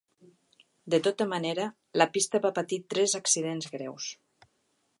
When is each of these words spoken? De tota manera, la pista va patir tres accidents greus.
De 0.93 0.99
tota 1.07 1.27
manera, 1.33 1.67
la 2.03 2.07
pista 2.15 2.41
va 2.45 2.53
patir 2.61 2.79
tres 2.95 3.15
accidents 3.23 3.73
greus. 3.75 4.09